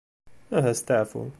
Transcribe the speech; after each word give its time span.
Aha 0.55 0.73
steɛfu. 0.79 1.21